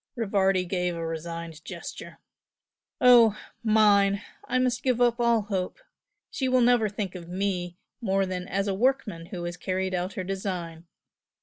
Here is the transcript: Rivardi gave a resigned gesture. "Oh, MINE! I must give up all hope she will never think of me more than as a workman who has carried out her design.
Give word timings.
Rivardi 0.15 0.65
gave 0.65 0.95
a 0.95 1.05
resigned 1.05 1.63
gesture. 1.63 2.17
"Oh, 2.99 3.37
MINE! 3.63 4.23
I 4.45 4.57
must 4.57 4.81
give 4.81 4.99
up 4.99 5.19
all 5.19 5.43
hope 5.43 5.77
she 6.31 6.49
will 6.49 6.61
never 6.61 6.89
think 6.89 7.13
of 7.13 7.29
me 7.29 7.77
more 8.01 8.25
than 8.25 8.47
as 8.47 8.67
a 8.67 8.73
workman 8.73 9.27
who 9.27 9.43
has 9.43 9.57
carried 9.57 9.93
out 9.93 10.13
her 10.13 10.23
design. 10.23 10.87